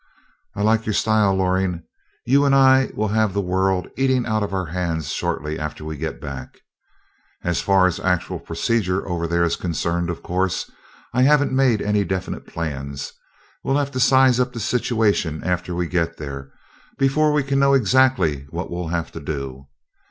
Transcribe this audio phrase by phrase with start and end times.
[0.55, 1.83] "I like your style, Loring.
[2.25, 5.95] You and I will have the world eating out of our hands shortly after we
[5.95, 6.61] get back.
[7.43, 10.71] As far as actual procedure over there is concerned, of course,
[11.13, 13.13] I haven't made any definite plans.
[13.63, 16.49] We'll have to size up the situation after we get there
[16.97, 19.67] before we can know exactly what we'll have to do.